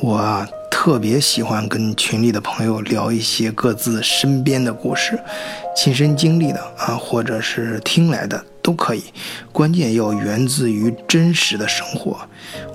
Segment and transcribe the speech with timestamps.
[0.00, 5.18] 我啊特别喜欢跟群里的朋友聊一些各自身边的故事，
[5.74, 9.02] 亲身经历的啊，或者是听来的都可以，
[9.50, 12.16] 关键要源自于真实的生活。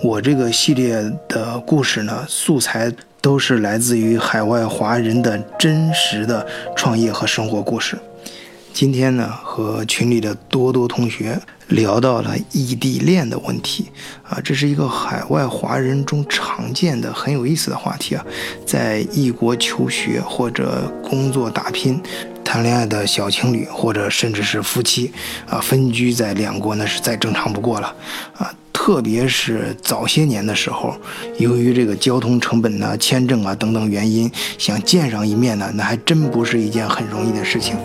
[0.03, 2.91] 我这个系列的故事呢，素材
[3.21, 6.45] 都是来自于海外华人的真实的
[6.75, 7.97] 创业和生活故事。
[8.73, 13.91] 今天呢，和群里的多多同学聊到了异地恋的问题
[14.23, 18.25] 啊，这是一个海外华人中常见的很有意思的话题啊。
[18.65, 22.01] 在异国求学或者工作打拼、
[22.43, 25.11] 谈恋爱的小情侣，或者甚至是夫妻
[25.47, 27.95] 啊，分居在两国那是再正常不过了
[28.35, 28.51] 啊。
[28.73, 30.97] 特别是早些年的时候，
[31.37, 37.77] 由于这个交通成本呢、签证啊等等原因，想见上一面呢，那还真不是一件很容易的事情。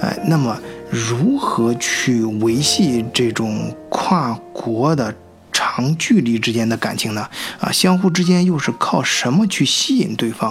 [0.00, 0.58] 哎，那么
[0.90, 5.14] 如何去维系这种跨国的
[5.52, 7.28] 长距离之间的感情呢？
[7.60, 10.50] 啊，相互之间又是靠什么去吸引对方？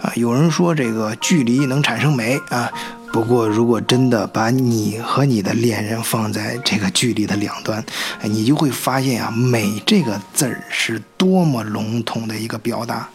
[0.00, 2.70] 啊，有人说这个距离能产生美啊。
[3.12, 7.84] 不过，如果真的把你和你的恋人放在这个距离的两端，
[8.22, 13.06] 你就会发现啊，美这个字儿是多么笼统的一个表达。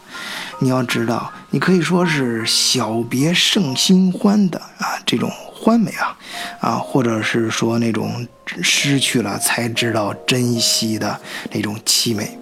[0.60, 6.16] 你要知道，你可以说是小别胜新欢的啊，这种欢美啊，
[6.60, 8.26] 啊，或者是说那种
[8.62, 11.18] 失去了才知道珍惜的
[11.52, 12.38] 那种凄美。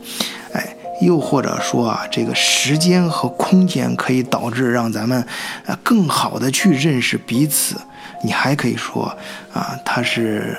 [0.52, 5.26] 哎又或者说啊，这个时间和空间可以导致让咱们，
[5.66, 7.76] 呃，更好的去认识彼此。
[8.24, 9.04] 你还可以说
[9.52, 10.56] 啊，它是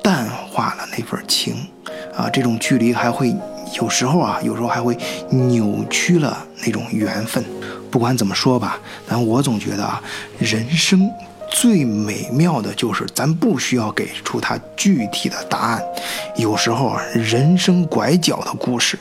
[0.00, 1.66] 淡化了那份情，
[2.16, 3.34] 啊，这种距离还会
[3.74, 4.96] 有时候啊，有时候还会
[5.30, 7.44] 扭曲了那种缘分。
[7.90, 8.78] 不管怎么说吧，
[9.08, 10.00] 但我总觉得啊，
[10.38, 11.10] 人生
[11.52, 15.82] 最美妙的就是咱不需要给出它具体的答案。
[16.36, 18.98] 有时候啊，人生拐角的故事。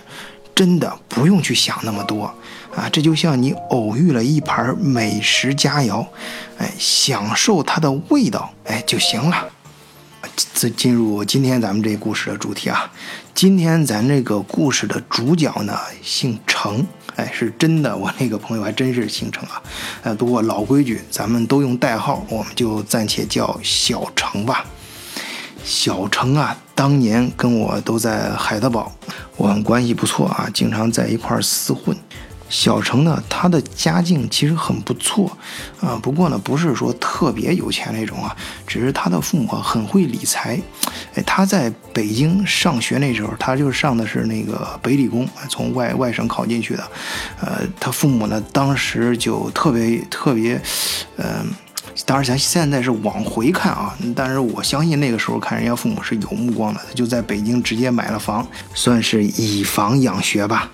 [0.54, 2.26] 真的不用去想那么多
[2.76, 2.88] 啊！
[2.92, 6.06] 这就像你偶遇了一盘美食佳肴，
[6.60, 9.48] 哎，享受它的味道，哎就行了。
[10.54, 12.92] 进进入今天咱们这故事的主题啊，
[13.34, 16.86] 今天咱这个故事的主角呢姓程，
[17.22, 19.62] 哎，是真的，我那个朋友还真是姓程啊。
[20.02, 24.66] 呃，不过老规矩，咱们都用代号，我们就暂且叫小程吧。
[25.64, 28.92] 小程啊，当年跟我都在海德堡，
[29.38, 31.96] 我们关系不错啊，经常在一块厮混。
[32.52, 35.36] 小程呢，他的家境其实很不错
[35.80, 38.36] 啊，不过呢，不是说特别有钱那种啊，
[38.68, 40.60] 只是他的父母很会理财。
[41.16, 46.84] 哎，他在北京上学那时候，他就上的是那个北理工，从外外省考进去的。
[47.40, 50.62] 呃，他父母呢，当时就特别特别，
[51.18, 51.26] 嗯。
[52.06, 60.70] 当然，咱现在是往回看啊，但是我相信那个时候看人家父母是有目光的，就在北京直接买了房，算是以房养学吧。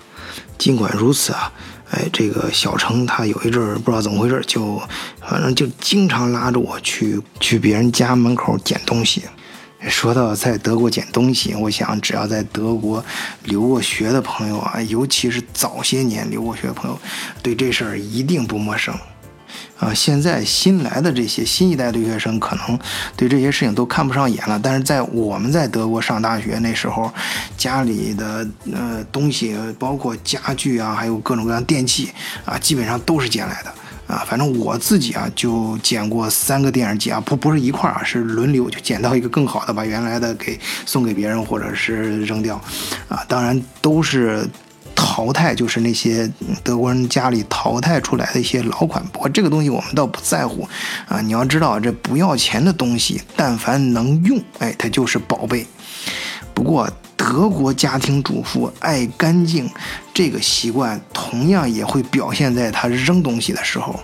[0.58, 1.52] 尽管如此啊，
[1.90, 4.80] 哎，这个小程他有一阵儿不知道怎么回事，就
[5.20, 9.22] 反正就经常拉着我去去别人家门口捡东西。
[9.88, 13.04] 说到在德国捡东西，我想只要在德国
[13.44, 16.98] 留过学的朋友啊，尤其是早些年留过学的朋友，
[17.42, 18.92] 对这事儿一定不陌生。
[19.78, 22.78] 啊，现在新来的这些新一代留学生可能
[23.16, 27.12] 对这些事情都看不上眼了，但是在我们在德国上大学那时候，
[27.56, 32.10] 家里的呃东西，包括家具啊，还有各种各样电器
[32.44, 33.72] 啊，基本上都是捡来的
[34.12, 34.24] 啊。
[34.28, 42.60] 反正我自己啊，就捡过三个电视机啊，不不是一块儿啊，是轮流就捡到一个更好的，把原来的给送给别人或者是扔掉
[43.08, 43.24] 啊。
[43.28, 44.44] 当然都是。
[45.00, 46.28] 淘汰就是那些
[46.64, 50.68] 德国人家里淘汰出来的一些老款，不过这个东西我们倒不在乎
[51.06, 51.20] 啊。
[51.20, 55.64] 你要知道，这不要钱的东西，但凡能用，哎，它就是宝贝。
[56.52, 59.70] 不过德国家庭主妇爱干净
[60.18, 63.94] 这个习惯，同样也会表现在他扔东西的时候。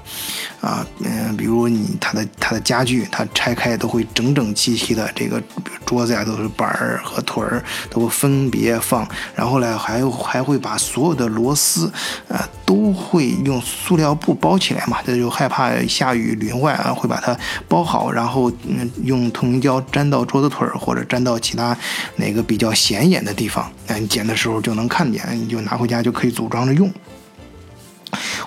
[0.61, 5.43] 啊，嗯，比如你他的他的家具，他拆开都会整整齐齐的，这个
[5.85, 11.93] 桌子呀都是板儿和腿儿都分别放，然后呢还还会把所有的螺丝，
[12.29, 17.37] 呃，都会用塑料布包起来嘛，这就害怕下雨淋坏啊，会把它
[17.69, 21.77] 包好，然后嗯用透明胶粘到桌子腿儿或者粘到其他
[22.17, 26.93] 哪个比较显眼的地方，哎，你捡的时候就能看见，你就拿回家就可以组装着用。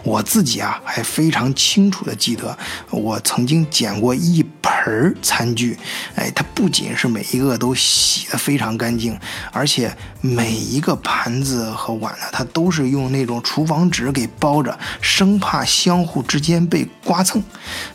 [0.04, 2.58] 我自己啊，还非常清楚的记得，
[2.90, 5.78] 我曾经捡过一盆餐具，
[6.16, 9.20] 哎，它不仅是每一个都洗得非常干净，
[9.52, 17.44] 而且每一个盘子和碗呢，它都是用那种厨房纸给包着，生怕相互之间被刮蹭。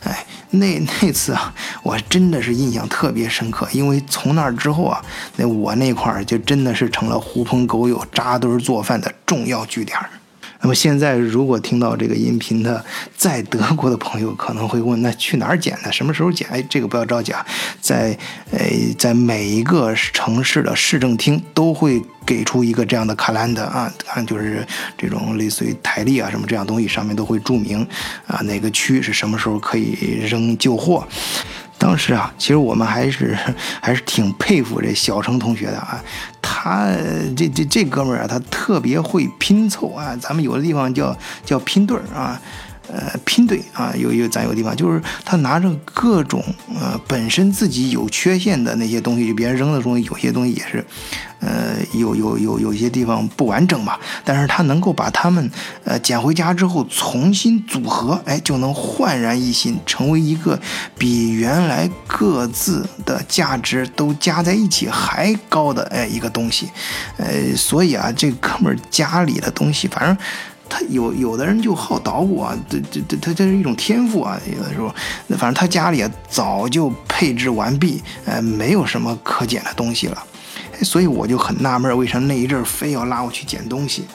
[0.03, 1.53] 哎，那 那次啊，
[1.83, 5.03] 我真的是印象特别深刻，因为从那之后啊，
[5.35, 10.09] 那我那块儿就真的是成了狐朋狗友扎堆做饭的重要据点儿。
[10.63, 12.83] 那么现在如果听到这个音频的
[13.17, 15.91] 在德国的朋友可能会问：那去哪儿捡呢？
[15.91, 16.47] 什么时候捡？
[16.47, 17.45] 哎，这个不要着急啊，
[17.81, 18.17] 在
[18.49, 18.59] 呃，
[18.97, 24.65] 在每一个城市的市政厅都会给出一个这样的卡兰德啊，看就是
[24.97, 27.85] 这种类似于台历啊什么这样东西，上面都会注明
[28.25, 31.05] 啊哪个区是什么时候可以扔旧货。
[31.83, 33.37] 当时啊，其实我们还是
[33.83, 36.01] 还是挺佩服这小程同学的啊，
[36.41, 36.87] 他
[37.35, 41.13] 这这这哥们儿啊，他特别会拼凑啊，咱们有的地方叫
[41.43, 42.39] 叫拼对儿啊。
[42.95, 46.43] 呃，拼对啊，有有咱有地方，就是他拿着各种
[46.79, 50.85] 呃本身自己有缺陷的那些东西，就别人扔的东西，有些东西也是，
[51.39, 55.49] 呃，有有有有些地方不完整吧，但是他能够把它们
[55.83, 60.59] 呃捡回家之后重新组合，哎，就能焕然一新，成为一个
[60.95, 66.69] 比原来各自的价值都加在一起还高的哎一个东西，
[67.17, 70.15] 呃，所以啊，这哥们儿家里的东西，反正。
[70.73, 74.39] 他有有的人就好捣鼓啊，这这这他这是一种天赋啊。
[74.51, 74.91] 有的时候，
[75.27, 80.23] 那反正他家里早就配置完毕，呃，没有什么可捡的东西了。
[80.81, 84.05] 所以我就很纳闷，为什么那一阵非要拉我去捡东西。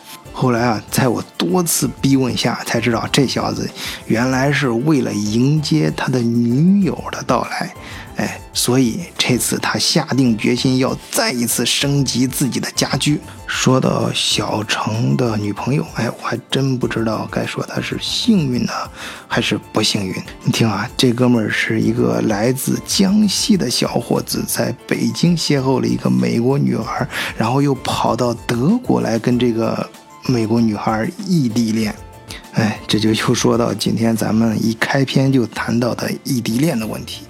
[0.40, 3.68] 后来啊，在我多次逼问下，才知道这小子
[4.06, 7.74] 原来是为了迎接他的女友的到来。
[8.14, 13.20] 哎，所以这次他下定决心要再一次升级自己的家居。
[13.48, 18.72] 说到小程的女朋友，哎，我还真不知道该说他是幸运呢，
[19.26, 20.14] 还是不幸运。
[20.44, 29.88] 你听啊，这哥们儿是一个来自江西的小伙子，在北京邂逅了一个美国女孩，然后又跑到德国来跟这个
[30.30, 32.07] 美国女孩异地恋。
[32.54, 37.24] 哎，这就又说到今天咱们一开篇就谈到的异地恋的问题，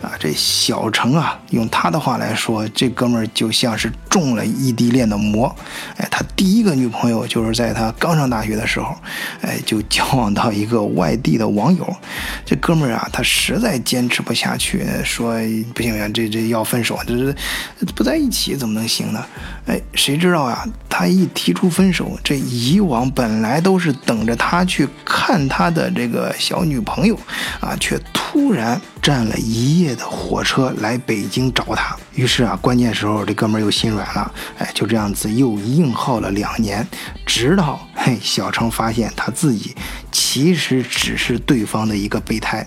[0.00, 5.54] 啊，这小程啊，用他的话来说，这哥们儿就像是中了异地恋的魔。
[5.96, 8.96] 哎，他第一个女朋友就是在他刚上大学的时候，
[9.42, 11.96] 哎，就交往到一个外地的网友。
[12.44, 15.34] 这哥们儿啊，他实在坚持不下去，说
[15.74, 17.32] 不行呀，这这要分手，这
[17.78, 19.24] 这不在一起怎么能行呢？
[19.66, 20.66] 哎，谁知道呀？
[20.88, 27.18] 他一提出分手，这以往本来都是等着他去看他的这个小女朋友，
[27.60, 31.96] 啊，却突然站了一夜的火车来北京找他。
[32.14, 36.86] 于是啊，关键时候这哥们儿又心软了，哎，就这样子又硬耗了两年，
[37.26, 39.74] 直到嘿小程发现他自己
[40.10, 42.66] 其实只是对方的一个备胎。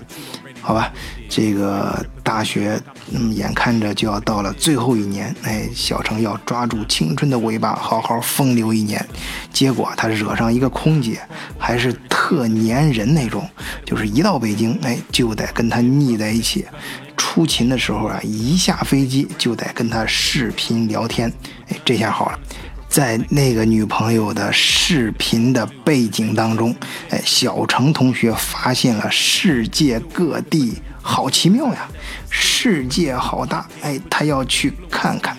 [0.61, 0.91] 好吧，
[1.27, 2.79] 这个大学，
[3.11, 9.03] 嗯，眼看着就要到了最后一年，哎，小程要抓住青春的尾巴，好好风流一年。
[9.51, 11.19] 结果他惹上一个空姐，
[11.57, 13.49] 还是特粘人那种，
[13.85, 16.65] 就是一到北京，哎，就得跟他腻在一起。
[17.17, 21.31] 出勤的时候啊，一下飞机就得跟他视频聊天，
[21.69, 22.39] 哎，这下好了。
[22.95, 26.73] 在那个女朋友的视频的背景当中，
[27.09, 31.89] 哎，小程同学发现了世界各地好奇妙呀，
[32.29, 35.35] 世界好大，哎，他要去看看。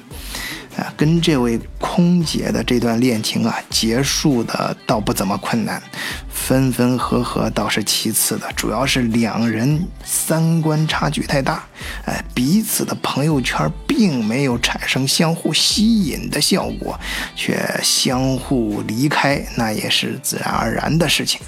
[0.76, 5.82] 啊，跟这位空姐的这段恋情啊，结束的倒不怎么困难，
[6.28, 11.64] 分分合合倒是其次的，主要是两人三观差距太大，
[12.04, 16.98] 哎，彼此的朋友圈并没有产生相互吸引的效果，
[17.34, 21.40] 却相互离开，那也是自然而然的事情。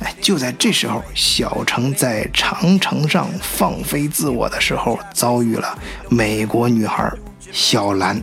[0.00, 5.78] 哎，就在这时候，小程在长城上放飞自我的时候，遭遇了
[6.08, 7.08] 美国女孩
[7.52, 8.20] 小兰。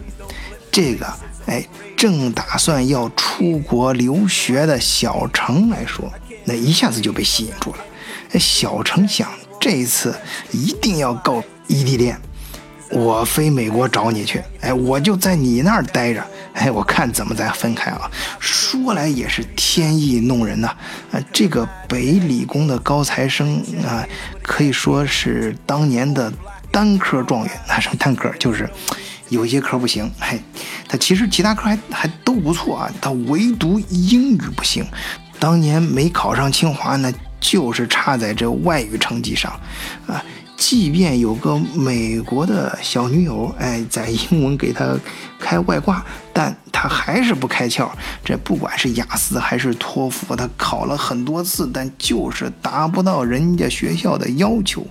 [0.79, 1.05] 这个
[1.45, 1.67] 哎，
[1.98, 6.09] 正打算要出国留学的小程来说，
[6.45, 7.77] 那一下子就被吸引住了。
[8.31, 10.15] 哎，小程想，这一次
[10.51, 12.17] 一定要告异地恋，
[12.91, 18.09] 我飞美国找你去，哎，我就在你那儿待着，哎，我看怎么再分开啊。
[18.39, 20.67] 说来也是天意弄人呐，
[21.12, 24.07] 啊，这个北理工的高材生啊，
[24.41, 26.31] 可以说是当年的
[26.71, 28.69] 单科状元，那什么单科就是。
[29.29, 30.41] 有些科不行，嘿，
[30.88, 34.83] 他其实其他科还还都不错啊，他唯独英语不行。
[35.38, 39.51] 当年没考上清华呢，就是差在这外语成绩上，
[40.07, 40.25] 啊，
[40.60, 44.96] 即便有个美国的小女友，哎，在英文给他
[45.39, 46.56] 开外挂，但。
[46.72, 47.89] 他还是不开窍，
[48.24, 54.88] 这不管是雅思还是托福，他考了很多次，但就是达不到人家学校的要求。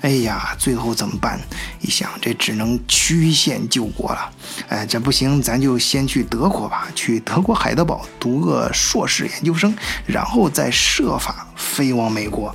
[0.00, 1.38] 哎呀，最后怎么办？
[1.80, 4.30] 一想，这只能曲线救国了。
[4.68, 9.72] 哎，这不行，咱就先去德国吧，去德国海德堡读个硕士研究生，
[10.06, 12.52] 然后再设法飞往美国。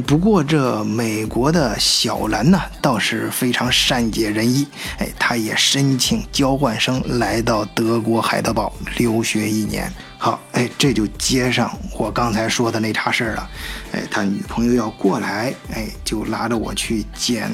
[0.00, 4.66] 不过这美国的小兰呢，倒是非常善解人意。
[4.98, 9.92] 哎，她也申请交换生来到德国海德堡留学一年。
[10.18, 13.50] 好，哎，这就接上我刚才说的那茬事儿了。
[13.92, 17.50] 哎，他女朋友要过来，哎，就拉着我去捡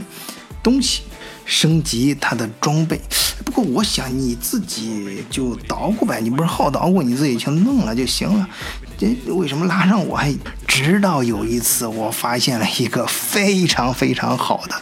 [0.62, 1.02] 东西。
[1.46, 3.00] 升级他的装备，
[3.44, 8.46] 不过我想你自己就捣鼓呗，你不是好捣鼓，你自己去弄了就行了。
[8.98, 10.16] 这为什么拉上我？
[10.16, 10.34] 还
[10.66, 14.74] 直到有一次我发现了一个非常非常好的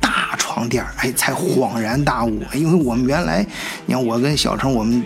[0.00, 2.40] 大床垫，哎，才恍然大悟。
[2.54, 3.44] 因为我们原来，
[3.84, 5.04] 你看我跟小程，我们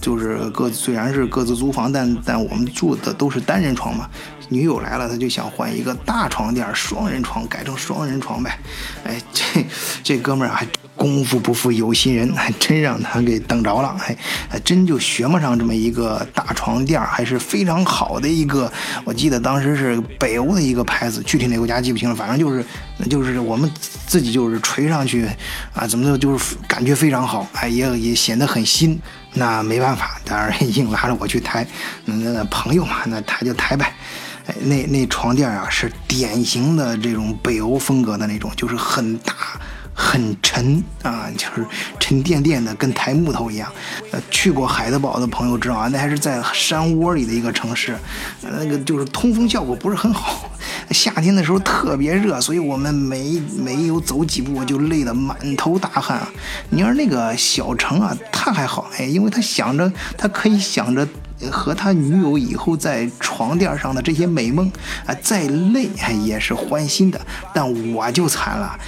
[0.00, 4.08] 就是各自虽然是各自租房，但但我们住的都是单人床嘛。
[4.50, 8.58] 女友来了，他就想换一个大床垫，双人床改成双人床呗。
[9.04, 9.64] 哎，这
[10.02, 10.66] 这哥们儿还
[10.96, 13.96] 功夫不负有心人，还真让他给等着了。
[14.06, 14.16] 哎，
[14.48, 18.70] 还真就学不上这么一个大床垫，还是非常好的一个。
[19.04, 22.64] 我记得当时是北欧的一个牌子，具体哪个国家记不清了，反正就是
[23.08, 23.70] 就是我们
[24.06, 25.26] 自己就是垂上去
[25.72, 29.00] 啊，怎么的就是感觉非常好，哎，也也显得很新。
[29.34, 31.64] 那没办法，当然硬拉着我去抬，
[32.04, 33.94] 那那朋友嘛，那抬就抬呗。
[34.62, 39.34] 那那床垫啊，是典型的这种北欧风格的那种，就是很大
[39.94, 41.66] 很沉啊，就是
[41.98, 43.70] 沉甸甸的，跟抬木头一样。
[44.12, 47.96] 呃，去过海德堡的朋友知道啊，那还是在山窝里的一个城市，
[48.42, 50.50] 那个就是通风效果不是很好。
[50.90, 56.28] 夏天的时候特别热，所以我们没没有走几步就累得满头大汗啊。
[56.70, 61.06] 你说那个小城啊，它还好，哎，因为他想着他可以想着。
[61.50, 64.70] 和他女友以后在床垫上的这些美梦
[65.06, 65.88] 啊，再累
[66.24, 67.20] 也是欢心的。
[67.54, 68.78] 但我就惨了，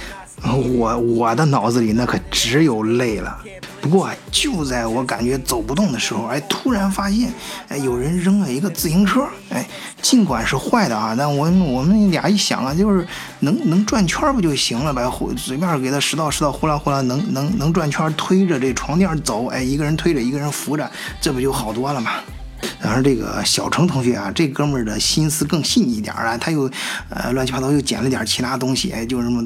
[0.43, 3.37] 我我的脑子里那可只有累了。
[3.81, 7.29] 不过就在我感觉走不动的时候，哎，突然发现，
[7.67, 9.67] 哎，有人扔了一个自行车，哎，
[10.01, 13.05] 尽管是坏的啊，但我我们俩一想啊，就是
[13.41, 15.03] 能能转圈不就行了呗？
[15.35, 22.11] 随便给他拾到拾到，呼啦呼啦，能能能转圈，推着这床垫走，哎，一个人推着，一个人扶着，这不就好多了吗？
[22.81, 26.69] 然后这个小程同学啊，这哥们儿的心思更细腻一点啊，他又
[27.09, 29.43] 呃乱七八糟又捡了点其他东西，哎，就什么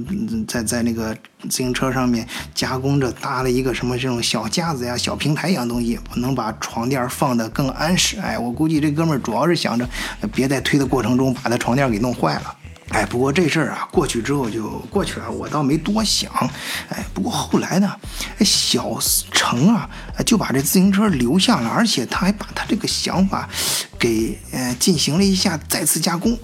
[0.48, 1.16] 在在那个
[1.50, 8.20] 自行车上面加工着搭了一个什么这种小架子呀、小平台一样东西，能把床垫放得更安适。
[8.20, 9.88] 哎，我估计这哥们儿主要是想着
[10.34, 12.56] 别在推的过程中把他床垫给弄坏了。
[12.90, 16.32] 哎，不过这事儿啊，过去之后就过去了，我倒没多想。
[16.90, 17.96] 哎，不过后来呢，
[18.40, 18.98] 小
[19.32, 19.90] 程啊，
[20.26, 23.48] 就把这自行车留下了，而且他还把他这个想法
[24.00, 26.38] 给呃进行了一下再次加工。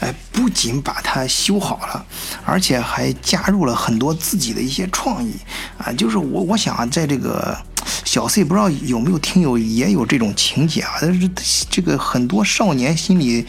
[0.00, 2.04] 哎，不仅把它修好了，
[2.44, 5.34] 而且还加入了很多自己的一些创意
[5.78, 5.92] 啊。
[5.92, 7.56] 就是我我想，在这个
[8.04, 11.28] 小 C 不知道有没有听友也有这种情节啊，但是
[11.70, 13.46] 这个很多少年心里。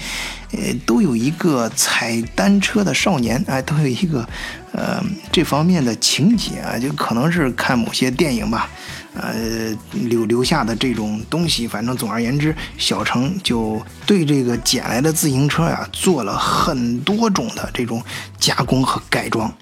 [0.52, 4.26] 呃，都有一个踩单车的少年，哎，都有一个，
[4.72, 8.70] 呃，这方面的情节啊，就可能是看某些电影吧，
[9.16, 11.68] 呃，留留下的这种东西。
[11.68, 18.02] 反正总而言之，小程就对这个捡来的自行车呀，做了很多种的这种
[18.40, 19.54] 加工和改装。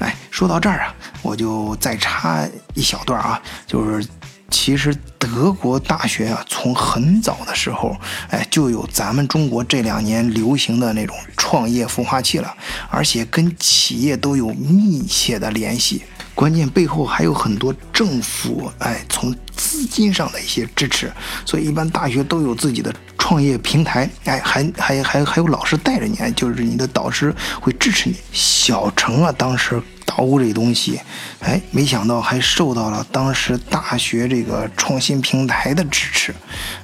[0.00, 4.04] 哎，说到这儿啊，我就再插一小段啊，就是。
[4.50, 7.96] 其实德国大学啊，从很早的时候，
[8.30, 12.54] 哎，就有咱们中国这两年流行的那种创业孵化器了，
[12.90, 16.02] 而且跟企业都有密切的联系。
[16.34, 21.12] 关键背后还有很多政府，哎，从资金上的一些支持。
[21.44, 28.16] 所以一般大学都有自己的创业平台，哎，还还还还有老师带着你，就是你的导师会支持你。
[28.32, 29.80] 小程啊，当时。
[30.10, 31.00] 捣鼓这东西，
[31.38, 36.34] 哎，没想到还受到了当时大学这个创新平台的支持，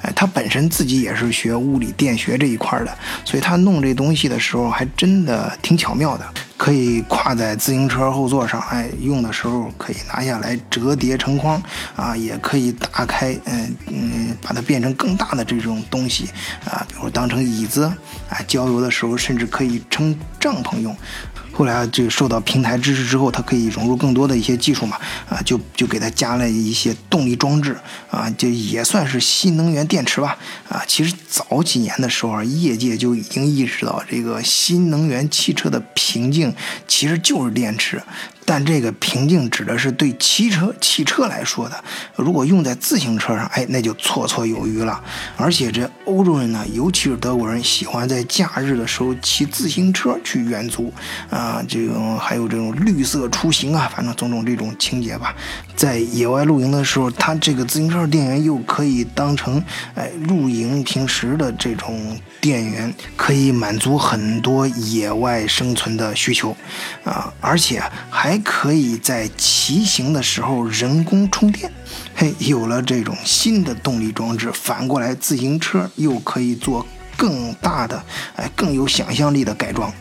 [0.01, 6.25] 哎，他本身自己也是学物理电学这一块的，所以他弄这东西的时候还真的挺巧妙的，
[6.67, 11.63] 可以挎在自行车后座上，哎，用的时候可以拿下来折叠成筐，
[11.95, 16.29] 啊，也可以打开，嗯嗯，把它变成更大的这种东西，
[16.65, 17.85] 啊，比如当成椅子，
[18.29, 20.97] 啊，郊游的时候甚至可以撑帐篷用。
[21.53, 27.75] 后来，就受到平台支持之后，它可以融入更多的一些技术嘛，啊，就就给它加了一些动力装置，
[28.11, 30.37] 啊，就也算是新能源电池吧，
[30.69, 36.55] 啊，其实早几年的时候啊，业界就已经意识到这个新能源汽车的瓶颈
[36.87, 38.03] 其实就是电池。
[38.47, 41.85] 但这个瓶颈指的是对汽车汽车来说的，
[42.15, 45.03] 如果用在自行车上，哎，那就绰绰有余了。
[45.37, 50.93] 而且这欧洲人呢，尤其是德国人，喜欢在假日的时候骑自行车去远足，
[51.29, 55.35] 啊，这种还有这种绿色出行啊，反正种种这种情节吧。
[55.75, 59.63] 在野外露营的时候，它这个自行车电源又可以当成
[59.95, 66.57] 哎露营平时的这种电源，可以满足很多野外生存的需求
[67.05, 71.71] 啊，而且还可以在骑行的时候人工充电。
[72.15, 78.03] 嘿，有了这种新的动力装置，反过来自行车又可以做更大的
[78.37, 79.93] 哎更有想象力的改装，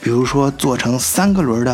[0.00, 1.72] 比如说做成三个轮的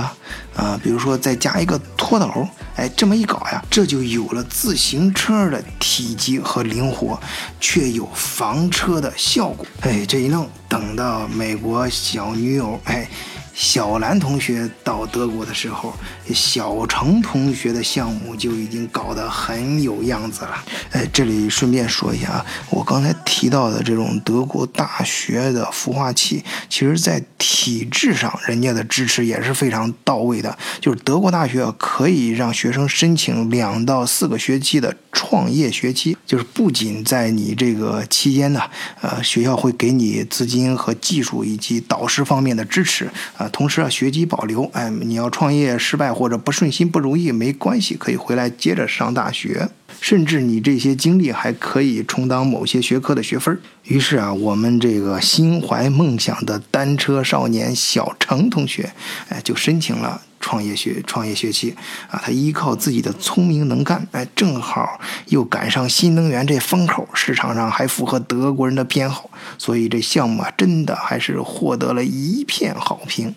[0.56, 2.28] 啊，比如说再加一个拖斗。
[2.76, 7.20] 哎，这么一搞呀，这就有了自行车的体积和灵活，
[7.60, 9.64] 却有房车的效果。
[9.82, 13.08] 哎，这一弄，等到美国小女友，哎。
[13.54, 15.94] 小兰同学到德国的时候，
[16.32, 20.64] 小程同学的项目就已经搞得很有样子了。
[20.92, 30.56] 哎，这里顺便说一下啊，我刚才提到的这种德国大学的孵化器，其实在体制上人家的支持也是非常到位的。
[30.80, 38.62] 就是德国大学可以让学生申请两到四个学期的创业学期，就是不仅在你这个期间呢，
[39.00, 43.48] 呃，学校会给你资金和技术以及导师方面的支持啊。
[43.48, 49.68] 同时啊，学籍保留，哎，你要创业失败或者不顺心、不如意，没关系，可以回来接着上大学，
[50.04, 53.58] 甚至你这些经历还可以充当某些学科的学分。
[53.84, 58.92] 于是啊，我们这个心怀梦想的单车少年小程同学，
[59.30, 60.20] 哎，就申请了。
[60.40, 61.74] 创业学创业学期
[62.10, 73.34] 啊，他依靠自己的聪明能干，哎，正好又赶上新能源这风口，市场上还符合德国人的偏好，所以这项目啊，真的还是获得了一片好评。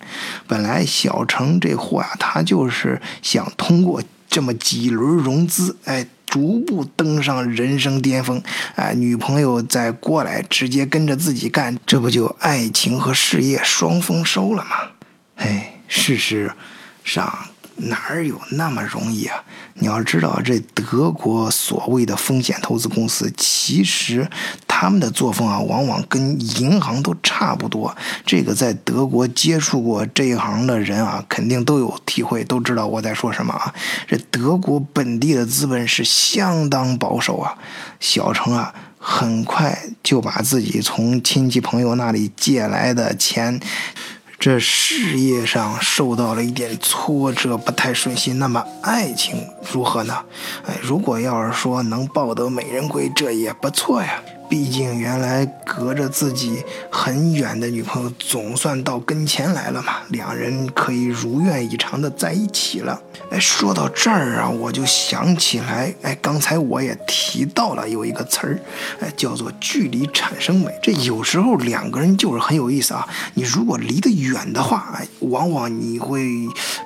[0.47, 6.05] 本来小程这货啊，他就是想通过这么几轮融资，哎，
[6.38, 8.39] 逐步登上人生巅峰，
[8.75, 14.70] 哎，女朋友再过来直接跟着自己干，这不就爱情和事业双丰收了吗？
[15.38, 16.51] 哎，事实。
[17.03, 19.43] 上哪儿有那么容易啊？
[19.75, 24.27] 你要知道，这德国所谓的风险投资公司，其实
[24.67, 27.96] 他们的作风啊，往往跟银行都差不多。
[28.25, 33.74] 这个在德国接触过这一行的人啊，肯定都有体会，都知道我在说什么啊。
[34.07, 37.55] 这德国本地的资本是相当保守啊。
[38.00, 43.60] 小程啊，很快就把自己从亲戚朋友那里借来的钱。
[44.39, 48.38] 这事业上受到了一点挫折，不太顺心。
[48.38, 50.23] 那么爱情如何呢？
[50.65, 54.21] 哎，如果要是说能抱得美人归，这也不错呀。
[54.49, 62.97] 毕竟原来隔着自己很远的女朋友，总算到跟前来了嘛，两人可以如愿以偿的在一起了。
[63.30, 68.60] 哎，说到这儿啊，我就想起来，哎，刚才我也提到了有一个词儿，
[69.01, 70.71] 哎，叫做距离产生美。
[70.82, 73.06] 这有时候两个人就是很有意思啊。
[73.34, 76.25] 你如果离得远的话，哎，往往你会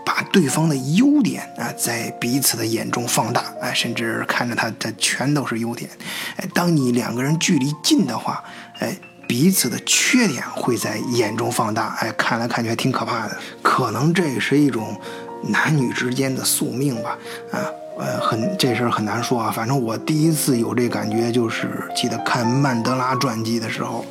[0.04, 5.90] 把对方的优点啊，在彼此的眼中放大，哎，甚至看着他他全都是优点。
[6.38, 8.44] 哎，当你两个人距离近的话，
[8.80, 8.96] 哎，
[9.28, 13.38] 彼此的缺点会在眼中放大，哎，看来看去还挺可怕的。
[13.62, 15.00] 可能这也是一种。
[15.44, 17.18] 男女之间的宿命吧，
[17.52, 17.58] 啊，
[17.98, 19.50] 呃，很这事儿很难说啊。
[19.50, 24.06] 反正我第一次有这感觉，就是记得看曼德拉传记的时候，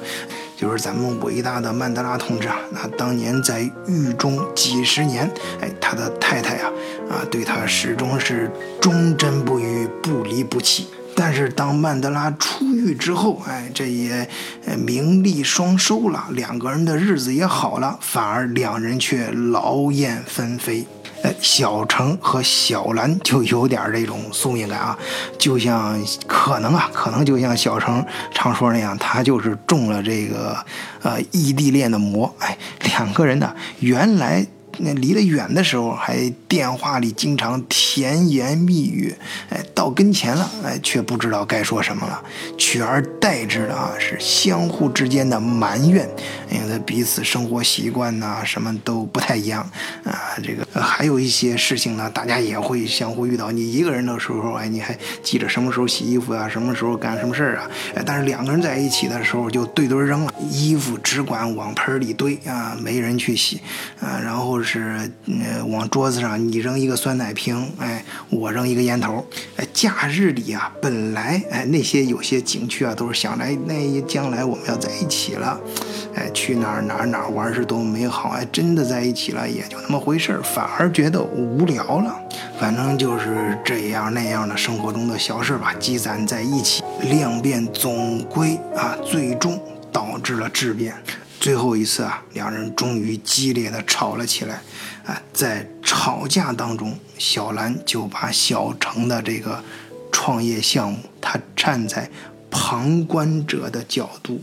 [0.61, 5.27] 就是咱们伟大的曼德拉同志啊，那当年在狱中几十年，
[5.59, 6.71] 哎，他的太太啊，
[7.09, 10.89] 啊，对他始终是忠贞不渝、不离不弃。
[11.17, 14.29] 但是当曼德拉出狱之后，哎，这也
[14.77, 20.87] 名利双收了，两个人的日子也好了，反而两人却劳燕分飞。
[21.23, 24.99] 哎，小程和小兰就有点这种宿命感啊，
[25.39, 30.57] 就像可能啊，可能就像小程常说那样，他就是中了这个
[31.03, 32.35] 呃异地恋的魔。
[32.39, 34.47] 哎，两个人呢，原来。
[34.83, 39.15] 那离得远的时候，还电话里经常甜言蜜语，
[39.51, 42.23] 哎，到跟前了，哎，却不知道该说什么了，
[42.59, 46.09] 取而代之的啊是相互之间的埋怨，
[46.51, 49.63] 因为彼此生活习惯呐什么都不太一样
[50.05, 53.51] 啊，这个还有一些事情呢，大家也会相互遇到。
[53.51, 57.69] 你一个人的时候，哎，你还记着什么时候洗衣服啊，什么时候干什么事儿啊？
[58.07, 63.61] 但是两个人在一起的时候，就对堆扔了，衣服只管往盆里堆啊，没人去洗
[64.01, 65.11] 啊，然后是。
[65.27, 69.25] 呃，往桌子上你扔一个酸奶瓶，哎，我扔一个烟头，
[69.57, 75.59] 哎，假日里啊，本来哎那些有些景区啊，都是想来那将来我们要在一起了，
[76.15, 82.15] 哎，去哪儿哪儿哪儿玩是多么美好，哎，真的在一起了也就那么回事儿，反而觉得无聊了。
[82.59, 89.59] 反正就是这样那样的生活中的小事吧，积攒在一起，量变总归啊，最终
[89.93, 90.95] 导致了质变。
[91.41, 94.61] 最后一次啊，两人终于激烈的吵了起来。
[95.07, 99.65] 啊，在吵架当中，小兰就把小程的这个
[100.13, 102.09] 创业项目，他站在
[102.51, 104.43] 旁观者的角度，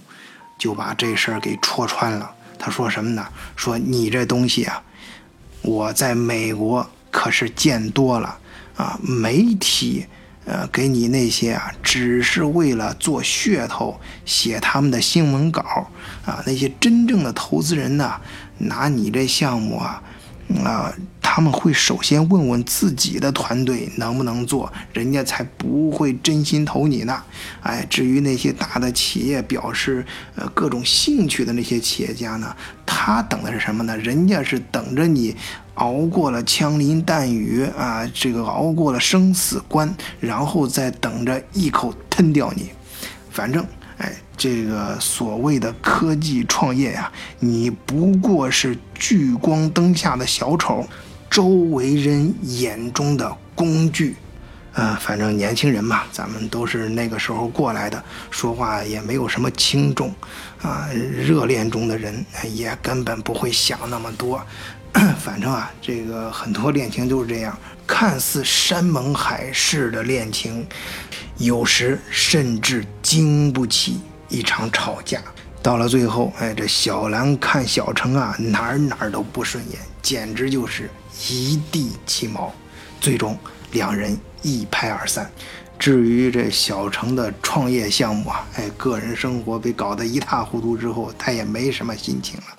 [0.57, 2.33] 就把这事儿给戳穿了。
[2.57, 3.27] 他说什么呢？
[3.55, 4.81] 说你这东西啊，
[5.62, 8.39] 我在美国可是见多了
[8.75, 10.07] 啊，媒体。
[10.47, 15.62] 呃，给你那些啊，只是为了做噱头，写他们的新闻稿
[16.25, 16.41] 啊。
[16.47, 18.13] 那些真正的投资人呢，
[18.60, 20.01] 拿你这项目啊，
[20.63, 27.21] 啊，他们会首先问问自己的团队能不能做，人家才不会真心投你呢。
[27.62, 30.05] 哎，至于那些大的企业表示
[30.36, 32.55] 呃各种兴趣的那些企业家呢，
[32.86, 33.97] 他等的是什么呢？
[33.97, 35.36] 人家是等着你。
[35.77, 42.69] 熬过了枪林弹雨啊，这个熬过了生死关，然后再等着一口吞掉你。
[43.31, 43.65] 反正，
[43.97, 50.85] 哎，这个所谓的科技创业呀，你不过是聚光灯下的小丑，
[51.29, 54.15] 周围人眼中的工具。
[54.73, 60.13] 啊，反正年轻人嘛，咱们都是那个时候过来的，说话也没有什么轻重。
[60.61, 64.39] 啊，热恋中的人也根本不会想那么多。
[65.19, 67.55] 反正啊，这个很多恋情都是这样，
[67.86, 70.65] 看似山盟海誓的恋情，
[71.38, 75.21] 有时甚至经不起一场吵架。
[75.62, 80.89] 到了最后，哎，这小兰看小程啊，哪儿哪儿都不顺眼，简直就是
[81.29, 82.51] 一地鸡毛。
[82.99, 83.38] 最终，
[83.71, 85.29] 两人一拍而散。
[85.77, 92.57] 至于这小程的创业项目啊，哎，个人生活被搞得一塌糊涂之后，他也没什么心情了。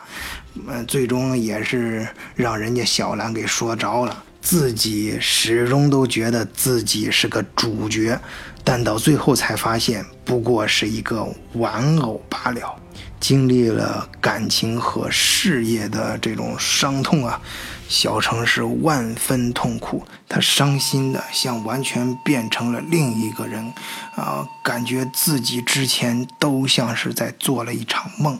[0.66, 8.18] 嗯，最终也是让人家小兰给说着了，自己始终都觉得自己是个主角，
[8.64, 12.74] 但到最后才发现不过是一个玩偶罢了。
[13.20, 17.40] 经历了感情和事业的这种伤痛啊，
[17.88, 23.72] 小程是万分痛苦，他伤心的像完全变成了另一个人，
[24.14, 28.38] 啊，感觉自己之前都像是在做了一场梦。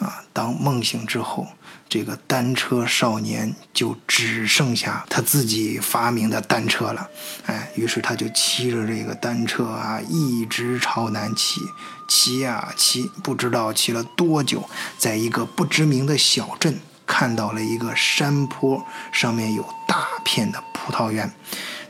[0.00, 0.24] 啊！
[0.32, 1.46] 当梦醒之后，
[1.88, 7.08] 这个单车少年就只剩下他自己发明的单车了。
[7.46, 11.60] 哎，于是他就骑着这个单车啊，一直朝南骑，
[12.08, 21.32] 骑呀骑，不知道骑了多久，在一个不知名的小镇看到了一个山坡，上面有大片的葡萄园。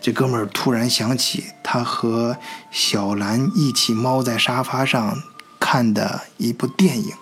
[0.02, 2.38] 这哥们儿突然想起他和
[2.70, 5.22] 小兰一起猫在沙发上
[5.60, 7.12] 看的一部电影。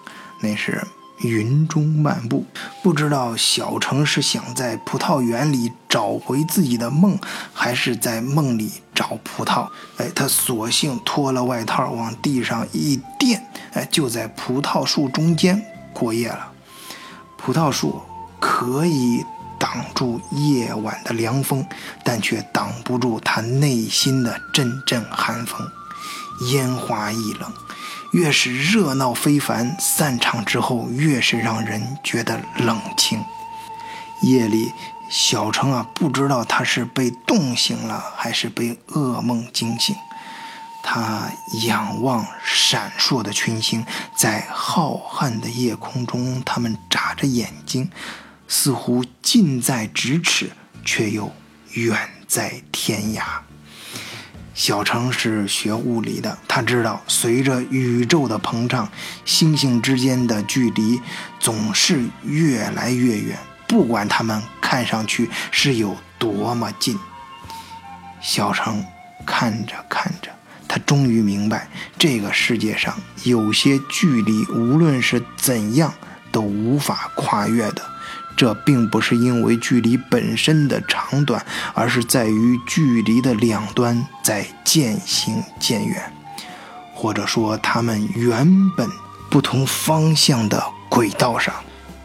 [0.40, 0.86] 那是
[1.18, 2.46] 云中漫步，
[2.82, 7.18] 不知道小城是想在葡萄园里找回自己的梦，
[7.52, 9.68] 还是在梦里找葡萄。
[9.96, 15.60] 哎，他索性脱了外套，往地上一垫，哎，就在葡萄树中间
[15.92, 16.52] 过夜了。
[17.36, 18.00] 葡萄树
[18.38, 19.24] 可以
[19.58, 21.66] 挡住夜晚的凉风，
[22.04, 25.66] 但却挡不住他内心的阵阵寒风，
[26.52, 27.52] 烟花易冷。
[28.12, 33.22] 越是热闹非凡，散场之后越是让人觉得冷清。
[34.22, 34.72] 夜里，
[35.08, 39.94] 小程啊，不知道他是被冻醒了，还是被噩梦惊醒。
[40.82, 41.30] 他
[41.66, 43.84] 仰望闪烁的群星，
[44.16, 47.90] 在浩瀚的夜空中，他们眨着眼睛，
[48.46, 50.50] 似乎近在咫尺，
[50.84, 51.30] 却又
[51.72, 53.22] 远在天涯。
[54.58, 58.90] 小程是学物理的，他知道，随着宇宙的膨胀，
[59.24, 61.00] 星星之间的距离
[61.38, 66.98] 总是越来越远，不管它们看上去是有多么近。
[68.20, 68.84] 小程
[69.24, 70.28] 看着看着，
[70.66, 72.92] 他终于明白，这个世界上
[73.22, 75.94] 有些距离，无论是怎样
[76.32, 77.82] 都无法跨越的。
[78.38, 86.12] 这并不是因为距离本身的长短，而是在于距离的两端在渐行渐远，
[86.94, 88.88] 或者说他们原本
[89.28, 91.52] 不同方向的轨道上。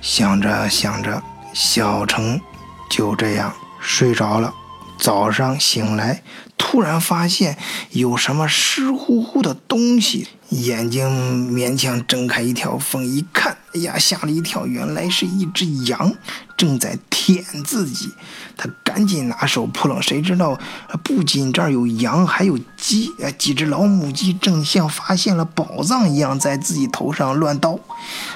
[0.01, 1.21] 想着想着，
[1.53, 2.41] 小城
[2.89, 4.53] 就这样睡着了。
[4.97, 6.23] 早上醒来。
[6.55, 7.57] 突然发现
[7.91, 11.05] 有什么湿乎乎的东西，眼睛
[11.53, 13.42] 勉强睁开一条缝，一看，
[13.75, 16.13] 哎呀，吓了一跳，原来是一只羊
[16.55, 18.13] 正在舔自己。
[18.55, 20.59] 他赶紧拿手扑棱，谁知道
[21.03, 27.79] 不仅这儿有羊，还有鸡，哎，几只老母鸡正像发现了宝藏一样在自己头上乱叨。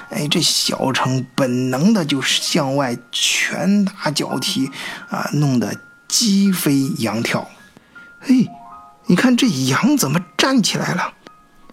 [0.10, 4.71] 哎，这小程本能的就是向外拳打脚踢，
[5.10, 7.47] 啊，弄得鸡飞羊跳。
[8.19, 8.47] 嘿，
[9.06, 11.13] 你看这羊怎么站起来了？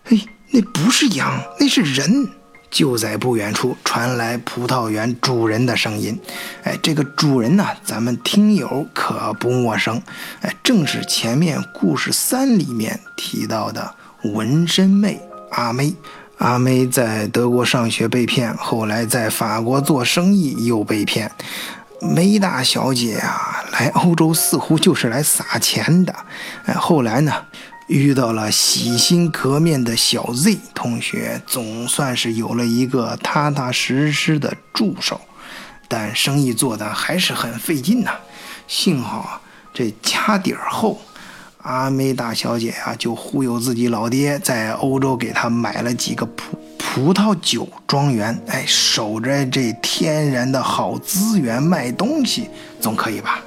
[0.05, 2.29] 嘿，那不是羊，那是人。
[2.75, 6.21] 就在不远处传来葡萄园主人的声音。
[6.65, 10.03] 哎，这个主人呢，咱们听友可不陌生。
[10.41, 15.21] 哎，正是前面故事三里面提到的纹身妹
[15.53, 15.95] 阿妹。
[16.39, 21.31] 阿妹在德国上学被骗，后来在法国做生意又被骗。
[22.01, 26.13] 梅大小姐啊，来欧洲似乎就是来撒钱的。
[26.67, 27.33] 哎，后来呢？
[27.87, 35.21] 遇到了洗心革面的小 Z 同学，总算是有了一个踏踏实实的助手，
[35.87, 38.13] 但生意做的还是很费劲呐。
[38.67, 39.43] 幸好
[39.75, 41.03] 这家底儿厚，
[41.59, 52.49] 阿梅大小姐啊就忽悠自己老爹，在欧洲给他买了几个葡葡萄酒庄园，哎，守着这天然的好资源卖东西，
[52.81, 53.43] 总可以吧？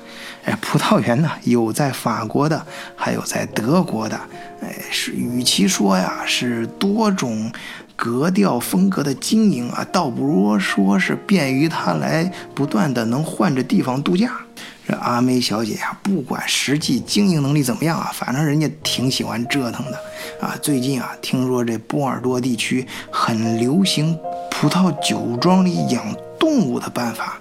[0.48, 4.18] 哎，葡萄园呢，有在法国的，还有在德国的。
[4.62, 7.52] 哎，是与其说呀是多种
[7.98, 14.32] 格调风格的经营啊，倒不如说是便于他来不断的能换着地方度假。
[14.88, 20.00] 这阿梅小姐呀，不管实际经营能力怎么样啊，反正人家挺喜欢折腾的
[20.40, 20.56] 啊。
[20.62, 24.18] 最近啊，听说这波尔多地区很流行
[24.50, 27.38] 葡萄酒庄里养动物的办法。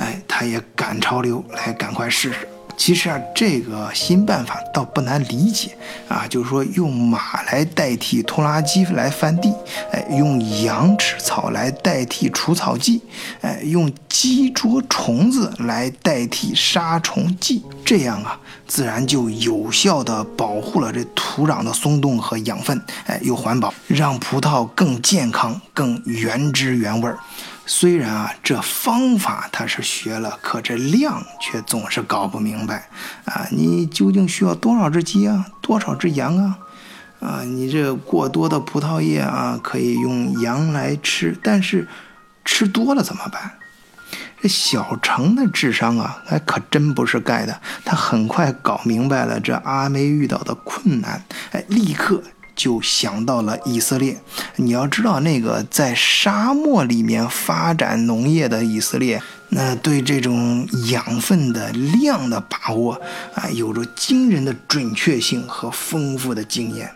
[0.00, 2.48] 哎，他也赶潮流来，赶快试试。
[2.76, 5.76] 其实啊，这个新办法倒不难理解
[6.08, 9.52] 啊，就是说用马来代替拖拉机来翻地，
[9.92, 13.02] 哎，用羊吃草来代替除草剂，
[13.42, 27.18] 哎，用鸡捉虫子来代替杀虫剂，这样啊，自然就有效的保护了这土壤的松动和养分，哎，又环保，让葡萄更健康、更原汁原味儿。
[27.72, 32.88] 虽然啊，这方法他是学了，可这量却总是搞不明白
[33.26, 33.46] 啊！
[33.52, 35.46] 你究竟需要多少只鸡啊？
[35.60, 36.58] 多少只羊啊？
[37.20, 41.86] 啊，你这过多的葡萄叶啊，可以用羊来吃，但是
[42.44, 43.52] 吃多了怎么办？
[44.42, 47.60] 这小程的智商啊，还可真不是盖的。
[47.84, 52.20] 他很快搞明白了这阿梅遇到的困难，哎，立刻。
[52.60, 54.20] 就想到了以色列，
[54.56, 63.00] 你要知道，那个在沙漠里面发展农业的以色列，那对这种养分的量的把握
[63.34, 66.90] 啊，有着惊人的准确性和丰富的经验。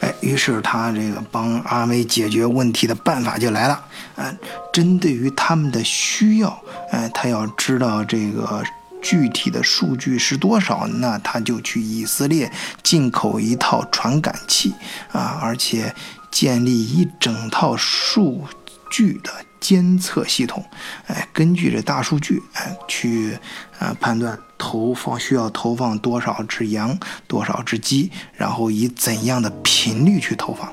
[0.00, 3.82] 哎，于是他这个帮阿梅解决问题的办法就来了
[4.16, 4.30] 啊，
[4.70, 8.62] 针对于他们的需要，哎，他要知道这个。
[9.08, 10.84] 具体的数据是多少？
[10.88, 12.50] 那他就去以色列
[12.82, 14.74] 进口一套传感器
[15.12, 15.94] 啊，而且
[16.28, 18.44] 建立一整套数
[18.90, 19.30] 据的
[19.66, 20.64] 监测系统。
[21.08, 23.36] 哎，根据这大数据，哎，去
[23.80, 30.72] 啊判断投放需要投放多少只羊、多少只鸡，然后以怎样的频率去投放。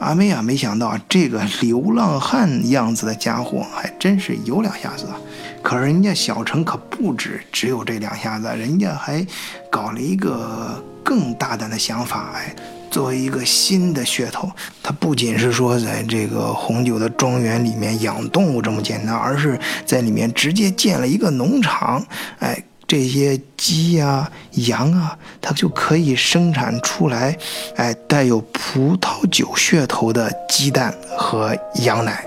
[0.00, 5.16] 阿妹啊，没想到这个流浪汉样子的家伙还真是有两下子啊。
[5.62, 9.24] 可是人家小陈可不止只有这两下子，人家还
[9.70, 12.32] 搞了一个更大胆的想法。
[12.34, 12.54] 哎，
[12.94, 14.48] 作为一个新的噱头，
[14.80, 22.06] 它不仅是说在这个红酒的庄园里面养动物这么简单，而是在里面直接建了一个农场。
[22.38, 24.30] 哎，这些鸡呀、
[24.68, 27.36] 羊啊，它就可以生产出来，
[27.74, 31.52] 哎，带有葡萄酒噱头的鸡蛋和
[31.82, 32.24] 羊奶。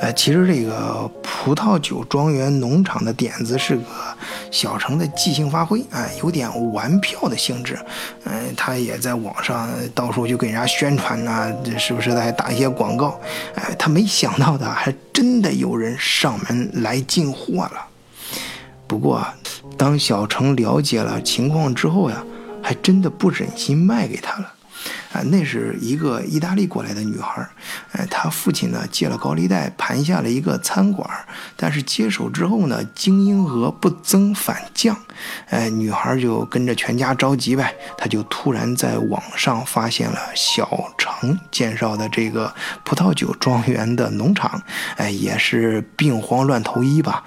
[0.00, 3.82] 呃，其实这个葡萄酒庄园农场的点子是个
[4.50, 7.78] 小程的即兴发挥，哎，有点玩票的性质。
[8.24, 13.20] 嗯，他也在网上到处就给人家宣传呐，这是不是在打一些广告？
[13.56, 17.86] 哎，他没想到的，还真的有人上门来进货了。
[18.86, 19.22] 不过，
[19.76, 22.24] 当小程了解了情况之后呀，
[22.62, 24.54] 还真的不忍心卖给他了。
[25.12, 27.46] 啊，那是一个意大利过来的女孩，
[27.92, 31.08] 哎，他父亲呢借了高利贷盘下了一个餐馆，
[31.56, 34.96] 但是接手之后呢，经营额不增反降，
[35.48, 44.62] 哎，女孩就跟着全家着急呗，她就突然在网上发现了小程介绍的这个葡萄酒庄园的农场，
[44.96, 47.24] 哎，也是病慌乱投医吧，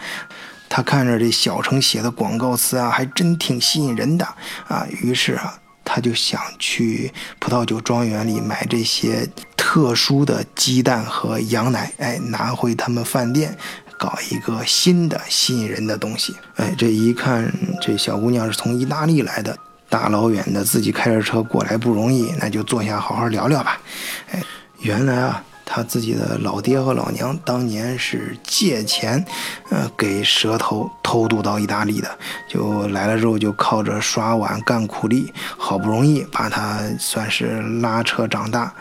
[0.69, 4.25] 她看着这小程写的广告词啊，还真挺吸引人的
[4.69, 5.59] 啊，于是啊。
[5.85, 13.57] 他就想去葡萄酒庄园里买这些特殊的鸡蛋和羊奶，哎，拿回他们饭店，
[13.97, 16.35] 搞一个新的吸引人的东西。
[16.55, 19.57] 哎，这一看，这小姑娘是从意大利来的，
[19.89, 23.79] 大老远的自己开着车过来不容易，那就坐下好好聊聊吧。
[24.31, 24.41] 哎，
[24.79, 25.43] 原来啊。
[25.65, 29.25] 他自己的老爹和老娘当年是借钱，
[29.69, 32.09] 呃，给蛇头偷渡到意大利的，
[32.49, 38.73] 就来了之后就靠着刷碗干苦力，好不容易把他算是拉扯长大，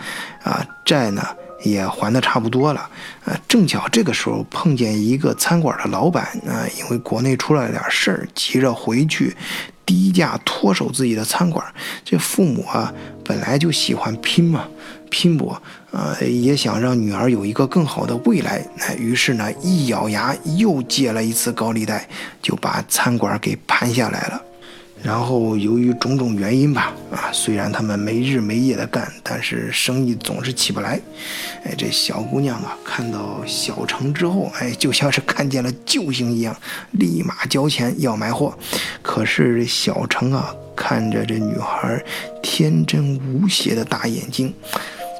[0.42, 1.22] 啊，债呢
[1.62, 2.90] 也还的差不多了，
[3.24, 9.36] 呃，正巧这个时候碰见一个餐馆的老板，啊，因为国内出了点事儿，急着回去，
[9.84, 11.64] 低价脱手自己的餐馆。
[12.04, 12.92] 这父母啊，
[13.24, 14.66] 本来就喜欢拼嘛，
[15.10, 22.08] 拼搏，呃，也想让女儿有一个更好的未来，哎，于是呢，一咬牙又借了一次高利贷，
[22.40, 24.42] 就把餐馆给盘下来了。
[25.02, 31.00] 然后由于种种原因吧，啊，虽然他们没日没夜的干，但是生意总是起不来。
[31.64, 36.56] 哎，这小姑娘啊，看到小程之后，哎，就像是看见了救星一样，
[36.92, 38.56] 立马交钱要买货。
[39.02, 42.00] 可是小程啊，看着这女孩
[42.40, 44.54] 天真无邪的大眼睛，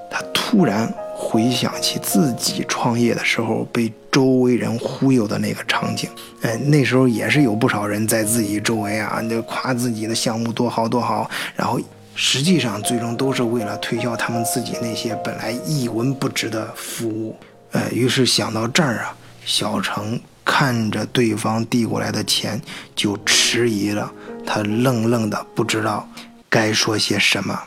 [0.09, 0.95] 他突然。
[1.25, 6.11] 回想起自己创业的时候被周围人忽悠的那个场景，
[6.43, 11.81] 哎，那时候也是有不少人在自己周围啊，就夸自己的项目多好多好，然后
[12.15, 17.37] 实际上最终都是为了推销他们自己那些本来一文不值的服务。
[17.71, 22.61] 哎，于是想到这儿啊，小程看着对方递过来的钱
[22.95, 24.13] 就迟疑了，
[24.45, 26.07] 他愣愣的不知道
[26.51, 27.59] 该说些什么。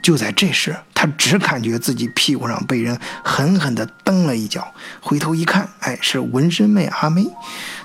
[0.00, 7.26] 就在这时，他只感觉自己屁股上被人狠狠地蹬了一脚，回头一看，哎，是纹身妹阿梅。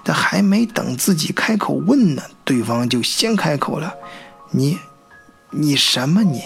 [0.04, 3.94] 他还没等自己开口问呢，对方就先开口了
[4.52, 4.78] ：“你，
[5.52, 6.42] 你什么你？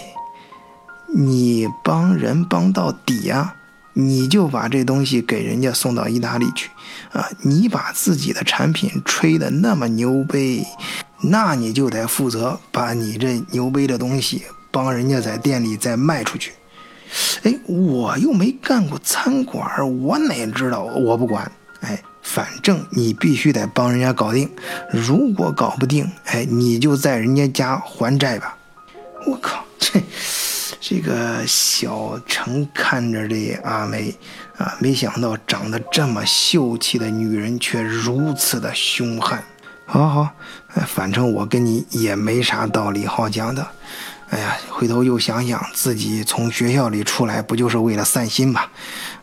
[1.14, 3.54] 你帮人帮到底呀？
[3.94, 6.70] 你就把这东西给人家送到意大利去
[7.12, 7.28] 啊？
[7.42, 10.64] 你把自己的产品吹得那么牛逼，
[11.22, 16.52] 那你就得负责把你这牛逼的东西。”帮人家在店里再卖出去，
[17.42, 19.66] 哎，我又没干过餐馆，
[20.00, 20.82] 我哪知道？
[20.82, 21.50] 我不管，
[21.80, 24.50] 哎，反正你必须得帮人家搞定。
[24.90, 28.56] 如果搞不定，哎，你就在人家家还债吧。
[29.26, 30.02] 我靠， 这
[30.80, 34.14] 这个小程看着这阿梅
[34.58, 39.42] 啊，没想到长得这么秀气的女人却如此的凶悍。
[39.86, 40.28] 好好，
[40.86, 43.66] 反正我跟你也没啥道理好讲的。
[44.30, 48.60] 哎呀，回头又想想，自己从学校里出来不就是为了散心吗？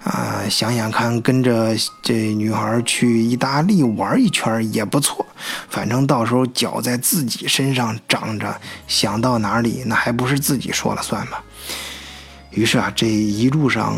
[0.04, 5.24] 啊，想想看，跟着这女孩去意大利玩一圈也不错。
[5.70, 11.38] 反正到时候脚在自己身上长着，想到哪里那还不是自己说了算吗？
[12.50, 13.96] 于是啊，这一路上，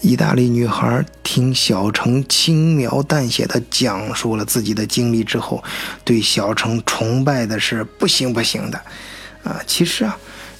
[0.00, 5.62] 意大利女孩听小城轻描淡写的讲述了自己的经历之后，
[6.04, 8.80] 对小城崇拜的是不行不行的。
[9.44, 10.18] 啊，其实啊。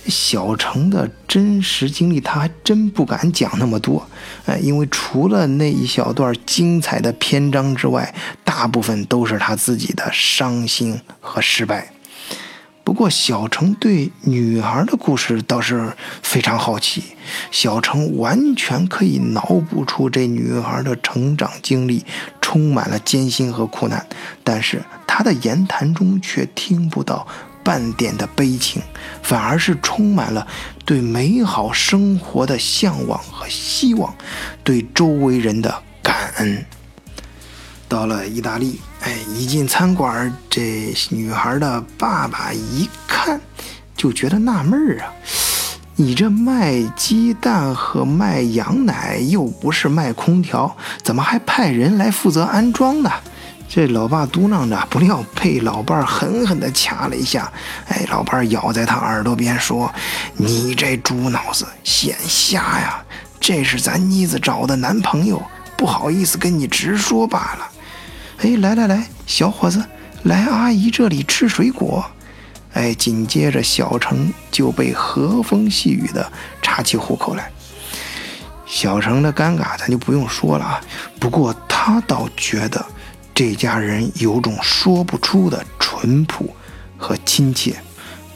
[0.08, 4.08] 小程的真实经历，他还真不敢讲那么多，
[4.46, 11.92] 呃，因为除了那一小段精彩的篇章之外，大部分都是他自己的伤心和失败。
[12.82, 15.92] 不过，小程对女孩的故事倒是
[16.22, 17.02] 非常好奇，
[17.50, 22.06] 小程完全可以脑补出这女孩的成长经历，
[22.40, 24.06] 充满了艰辛和苦难，
[24.42, 27.26] 但是他的言谈中却听不到。
[27.68, 28.80] 半点的悲情，
[29.22, 30.46] 反而是充满了
[30.86, 34.14] 对美好生活的向往和希望，
[34.64, 36.64] 对周围人的感恩。
[37.86, 43.38] 到了意大利，哎，一进餐馆，这女孩的爸爸一看
[43.94, 45.12] 就觉得纳闷儿啊，
[45.96, 53.12] 你这卖鸡蛋和卖羊奶，又不是卖空调，怎么还派人来负责安装呢？
[53.70, 57.52] 这老爸嘟囔着，不料被老伴儿狠狠地掐了一下。
[57.88, 59.92] 哎，老伴儿咬在他耳朵边说
[60.36, 63.04] ：“你这猪脑子，显瞎呀！
[63.38, 65.42] 这是咱妮子找的男朋友，
[65.76, 67.68] 不好意思跟你直说罢了。”
[68.40, 69.84] 哎，来来来，小伙子，
[70.22, 72.02] 来阿姨这里吃水果。
[72.72, 77.50] 哎，紧接着小程就被和风细雨的插起户口来。
[78.64, 80.80] 小程的尴尬咱就不用说了啊，
[81.20, 82.82] 不过他倒觉得。
[83.38, 86.52] 这家人有种说不出的淳朴
[86.96, 87.76] 和亲切，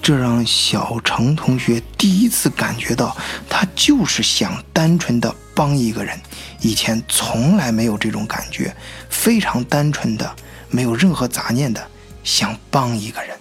[0.00, 3.16] 这让小程同学第一次感觉到，
[3.50, 6.16] 他就是想单纯的帮一个人，
[6.60, 8.72] 以前从来没有这种感觉，
[9.10, 10.36] 非常单纯的，
[10.70, 11.84] 没有任何杂念的
[12.22, 13.36] 想帮一个人，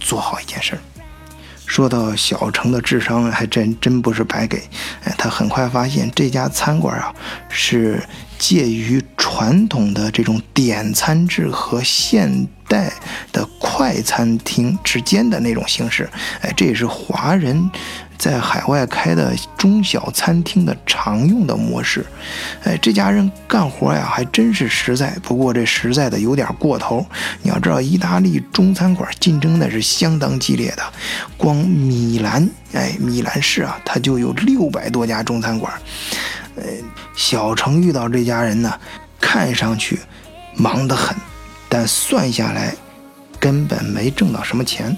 [0.00, 0.78] 做好一件事儿。
[1.66, 4.62] 说到小程的智商，还真真不是白给，
[5.04, 7.14] 哎，他很快发现这家餐馆啊
[7.50, 8.02] 是。
[8.42, 12.92] 介于传统的这种点餐制和现代
[13.30, 17.70] 的快餐厅之间的那种形式，哎，这也是华人
[18.18, 22.04] 在海外开的中小餐厅的常用的模式。
[22.64, 27.06] 哎，这家人干活呀还真是实在，不过这实在的有点过头。
[27.42, 30.82] 你要知道，意大利中餐馆竞争那是相当激烈的，
[31.36, 35.72] 光米兰，哎，米兰市啊，它就有六百多家中餐馆。
[36.56, 36.64] 呃，
[37.16, 38.78] 小程遇到这家人呢，
[39.20, 40.00] 看上去
[40.54, 41.16] 忙得很，
[41.68, 42.74] 但算下来
[43.40, 44.96] 根本没挣到什么钱。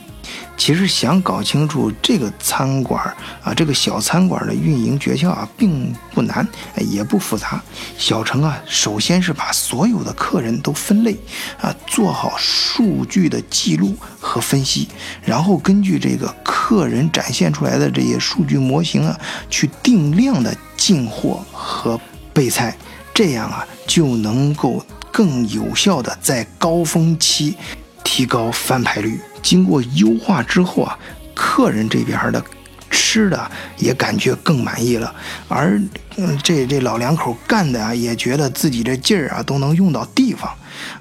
[0.57, 3.03] 其实想搞清楚这个餐馆
[3.43, 6.47] 啊，这个小餐馆的运营诀窍啊，并不难，
[6.77, 7.63] 也不复杂。
[7.99, 11.17] 小程啊，首先是把所有的客人都分类
[11.61, 14.89] 啊，做好数据的记录和分析，
[15.23, 19.19] 然后根据这个客人展现出来的这些数据模型啊，
[19.51, 22.01] 去定量的进货和
[22.33, 22.77] 备菜，
[23.13, 27.57] 这样啊，就能够更有效的在高峰期
[28.03, 29.21] 提高翻牌率。
[29.45, 30.99] 经过优化之后啊，
[31.35, 32.43] 客人这边的
[32.91, 35.15] 吃的也感觉更满意了，
[35.49, 35.81] 而
[36.17, 40.51] 嗯，这这老两口干的啊，也觉得自己这劲儿啊都能用到地方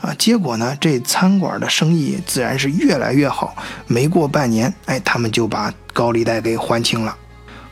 [0.02, 0.14] 啊。
[0.18, 3.56] 结果呢，这餐馆的生意自然是越来越好。
[3.88, 7.16] 没过半年，哎，他们就把高利贷给还清了。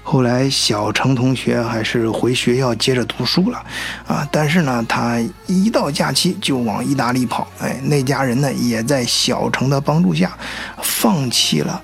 [0.04, 3.64] 后来，小程同学还是回学校接着读书了，
[4.08, 7.48] 啊，但是呢，他一到假期就往意大利跑。
[7.60, 10.38] 哎，那家人呢，也在小程的帮助下，
[10.82, 11.82] 放弃了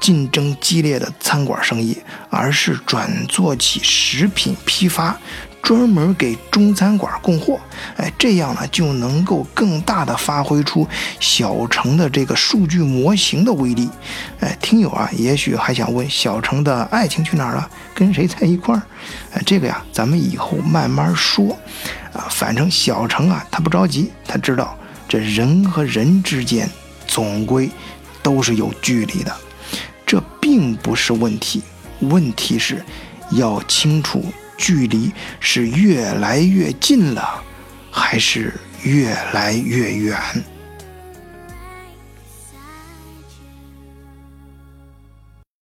[0.00, 1.96] 竞争激烈的餐馆生意，
[2.30, 5.16] 而是转做起食品批发。
[5.62, 7.60] 专门给中餐馆供货，
[7.96, 10.86] 哎，这样呢就能够更大的发挥出
[11.20, 13.88] 小程的这个数据模型的威力。
[14.40, 17.70] 哎，听友啊，也许还想问小程的爱情去哪儿了？
[17.94, 18.82] 跟谁在一块儿？
[19.34, 21.56] 哎，这个呀，咱们以后慢慢说。
[22.14, 24.74] 啊，反正小程啊，他不着急，他知道
[25.06, 26.68] 这人和人之间
[27.06, 27.70] 总归
[28.22, 29.36] 都是有距离的，
[30.06, 31.62] 这并不是问题，
[32.00, 32.82] 问题是
[33.32, 34.24] 要清楚。
[34.58, 37.42] 距离是越来越近了，
[37.90, 38.52] 还是
[38.82, 40.18] 越来越远？